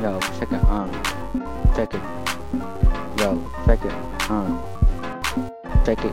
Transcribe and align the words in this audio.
Yo, 0.00 0.20
check 0.38 0.52
it, 0.52 0.64
um, 0.66 0.92
check 1.74 1.92
it. 1.92 2.00
Yo, 3.18 3.34
check 3.66 3.84
it, 3.84 4.30
um, 4.30 4.62
check 5.84 6.04
it. 6.04 6.12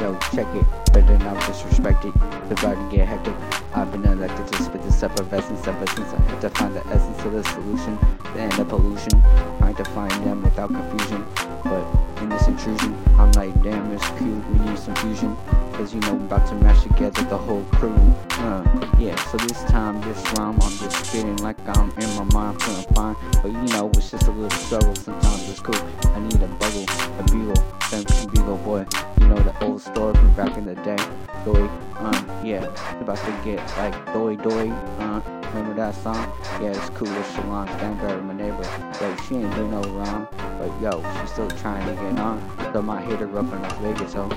Yo, 0.00 0.18
check 0.34 0.46
it. 0.54 0.64
But 0.94 1.06
then 1.06 1.20
I'm 1.20 1.36
disrespected. 1.36 2.14
The 2.48 2.54
to 2.54 2.88
get 2.90 3.06
hectic. 3.06 3.34
I've 3.74 3.92
been 3.92 4.04
elected 4.06 4.46
to 4.48 4.62
spit 4.62 4.82
the 4.82 4.90
separate 4.90 5.30
essence 5.30 5.66
ever 5.66 5.86
since 5.88 6.10
I 6.10 6.20
had 6.22 6.40
to 6.40 6.48
find 6.48 6.74
the 6.74 6.86
essence 6.86 7.22
of 7.22 7.32
the 7.32 7.44
solution, 7.44 7.98
the 8.32 8.40
end 8.40 8.58
of 8.58 8.68
pollution. 8.70 9.20
Trying 9.58 9.74
to 9.74 9.84
find 9.84 10.12
them 10.24 10.42
without 10.42 10.70
confusion. 10.70 11.26
But 11.64 11.86
in 12.22 12.30
this 12.30 12.46
intrusion, 12.48 12.96
I'm 13.18 13.30
like, 13.32 13.62
damn, 13.62 13.92
it's 13.92 14.08
cute. 14.16 14.42
We 14.48 14.70
need 14.70 14.78
some 14.78 14.94
fusion. 14.96 15.36
Cause 15.74 15.92
you 15.92 16.00
know, 16.00 16.12
I'm 16.12 16.24
about 16.24 16.46
to 16.48 16.54
mash 16.54 16.82
together 16.82 17.22
the 17.24 17.36
whole 17.36 17.64
crew. 17.72 17.94
Uh, 18.30 18.62
yeah, 18.98 19.16
so 19.30 19.36
this 19.38 19.62
time, 19.64 20.00
this 20.02 20.18
rhyme, 20.32 20.58
I'm 20.60 20.78
just 20.78 21.06
spitting 21.06 21.36
like 21.36 21.58
I'm 21.68 21.90
in 21.98 22.16
my 22.16 22.24
mind 22.32 22.62
feeling 22.62 22.86
fine. 22.94 23.16
But 23.42 23.52
you 23.52 23.62
know, 23.74 23.90
it's 23.94 24.10
just 24.10 24.26
a 24.26 24.30
little 24.30 24.50
struggle. 24.58 24.94
Sometimes 24.96 25.48
it's 25.50 25.60
cool. 25.60 25.74
I 26.04 26.20
need 26.20 26.42
a 26.42 26.46
bubble, 26.46 26.86
a 27.18 27.22
beagle, 27.24 27.80
some 27.88 28.04
beagle 28.30 28.56
boy. 28.58 28.86
You 29.20 29.28
know, 29.28 29.36
the 29.36 29.64
old 29.64 29.82
story 29.82 30.14
from 30.14 30.34
back 30.34 30.56
in 30.56 30.64
the 30.64 30.74
day. 30.76 30.96
Doy, 31.44 31.68
um, 31.98 32.40
yeah, 32.44 32.64
about 33.00 33.18
to 33.18 33.40
get 33.44 33.58
like 33.76 34.12
Doy 34.12 34.36
Doy, 34.36 34.70
uh, 34.70 35.20
remember 35.54 35.74
that 35.74 35.94
song? 35.94 36.32
Yeah, 36.60 36.70
it's 36.70 36.90
cool 36.90 37.08
with 37.08 37.26
Shalon 37.34 37.68
Stanberry, 37.78 38.24
my 38.24 38.34
neighbor. 38.34 38.62
Yo, 39.00 39.16
she 39.28 39.36
ain't 39.36 39.54
do 39.54 39.68
no 39.68 39.82
wrong, 39.82 40.26
but 40.58 40.70
yo, 40.80 41.02
she's 41.20 41.32
still 41.32 41.50
trying 41.50 41.86
to 41.86 41.94
get 42.02 42.18
on. 42.18 42.40
So 42.72 42.78
I 42.78 42.82
might 42.82 43.04
hit 43.04 43.20
her 43.20 43.38
up 43.38 43.52
in 43.52 43.62
Las 43.62 43.72
Vegas, 43.74 44.12
so, 44.12 44.28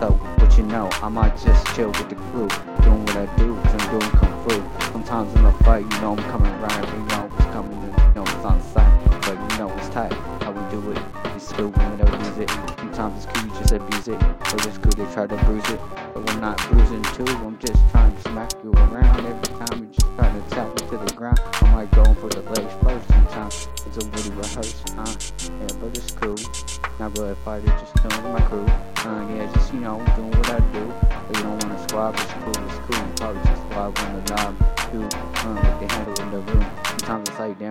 but 0.00 0.56
you 0.56 0.64
know, 0.64 0.88
I 1.02 1.08
might 1.08 1.36
just 1.38 1.66
chill 1.74 1.88
with 1.88 2.08
the 2.08 2.14
crew, 2.14 2.48
doing 2.82 3.04
what 3.04 3.16
I 3.16 3.36
do, 3.36 3.54
cause 3.54 3.74
I'm 3.74 3.98
doing 3.98 4.12
kung 4.12 4.48
fu. 4.48 4.92
Sometimes 4.92 5.34
in 5.34 5.42
the 5.44 5.52
fight, 5.64 5.82
you 5.82 6.00
know, 6.00 6.16
I'm 6.16 6.24
coming 6.30 6.52
right, 6.60 6.88
you 6.94 7.04
know, 7.04 7.30
it's 7.36 7.44
coming, 7.46 7.80
you 7.82 8.14
know, 8.14 8.22
it's 8.22 8.44
on 8.44 8.62
sight, 8.62 9.20
but 9.22 9.52
you 9.52 9.58
know, 9.58 9.70
it's 9.76 9.88
tight, 9.90 10.12
how 10.42 10.52
we 10.52 10.70
do 10.70 10.90
it, 10.90 10.98
it's 11.36 11.52
cool, 11.52 11.68
we 11.68 11.84
never 11.96 12.16
use 12.24 12.38
it. 12.38 12.50
Sometimes 12.78 13.24
it's 13.24 13.32
cool, 13.32 13.46
you 13.46 13.58
just 13.60 13.72
abuse 13.72 14.08
it, 14.08 14.22
or 14.22 14.56
it's 14.68 14.78
cool, 14.78 14.92
they 14.96 15.12
try 15.12 15.26
to 15.26 15.36
bruise 15.44 15.68
it, 15.68 15.80
but 16.14 16.30
I'm 16.30 16.40
not 16.40 16.56
bruising 16.70 17.02
too, 17.02 17.32
I'm 17.44 17.58
just 17.58 17.78
trying 17.90 18.14
to 18.16 18.22
smack 18.22 18.52
you 18.64 18.72
around 18.72 19.26
every 19.26 19.66
time 19.66 19.82
you 19.82 19.88
just 19.92 20.06
trying 20.16 20.42
to 20.42 20.48
tap 20.50 20.68
me 20.68 20.88
to 20.88 20.96
the 20.96 21.12
ground. 21.14 21.40
I 21.52 21.70
might 21.72 21.90
go 21.92 22.04
for 22.14 22.28
the 22.28 22.42
legs 22.52 22.72
first 22.82 23.19
it's 23.86 23.96
a 23.98 24.08
really 24.08 24.30
rehearsed, 24.36 24.88
huh? 24.90 25.06
Yeah, 25.60 25.74
but 25.80 25.96
it's 25.96 26.10
cool, 26.12 26.36
not 26.98 27.16
really 27.18 27.34
fighter, 27.44 27.66
just 27.66 27.94
doing 27.96 28.32
my 28.32 28.40
crew. 28.42 28.66
Uh, 29.00 29.26
yeah, 29.34 29.52
just, 29.54 29.72
you 29.74 29.80
know, 29.80 29.96
doing 30.16 30.30
what 30.30 30.50
I 30.50 30.60
do. 30.72 30.92
But 31.26 31.36
you 31.36 31.42
don't 31.42 31.64
want 31.64 31.72
to 31.76 31.88
squab, 31.88 32.14
it's 32.14 32.32
cool, 32.44 32.58
it's 32.66 32.78
cool. 32.86 32.98
You 32.98 33.12
probably 33.16 33.42
just 33.42 33.62
squab 33.62 33.98
on 33.98 34.08
the 34.14 34.22
knob, 34.30 34.54
too. 34.90 35.02
Uh, 35.02 35.54
like 35.54 35.80
they 35.80 35.94
handle 35.94 36.22
in 36.22 36.30
the 36.30 36.38
room. 36.38 36.66
Sometimes 36.84 37.28
it's 37.28 37.38
like, 37.38 37.58
damn. 37.58 37.68